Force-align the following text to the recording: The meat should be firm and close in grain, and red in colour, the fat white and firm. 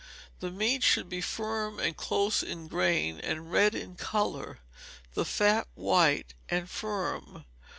The 0.39 0.49
meat 0.49 0.81
should 0.81 1.09
be 1.09 1.21
firm 1.21 1.77
and 1.79 1.95
close 1.95 2.41
in 2.41 2.67
grain, 2.67 3.19
and 3.19 3.51
red 3.51 3.75
in 3.75 3.93
colour, 3.97 4.57
the 5.13 5.25
fat 5.25 5.67
white 5.75 6.33
and 6.49 6.67
firm. 6.67 7.45